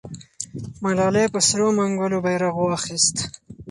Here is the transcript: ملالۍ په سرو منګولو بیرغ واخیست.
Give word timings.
ملالۍ 0.83 1.25
په 1.33 1.39
سرو 1.47 1.67
منګولو 1.77 2.17
بیرغ 2.25 2.55
واخیست. 2.61 3.15